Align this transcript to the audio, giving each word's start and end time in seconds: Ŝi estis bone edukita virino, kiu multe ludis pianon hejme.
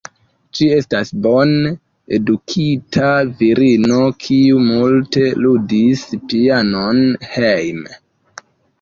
Ŝi 0.59 0.69
estis 0.77 1.11
bone 1.25 1.71
edukita 2.19 3.11
virino, 3.43 4.01
kiu 4.25 4.65
multe 4.73 5.29
ludis 5.45 6.05
pianon 6.35 7.07
hejme. 7.39 7.99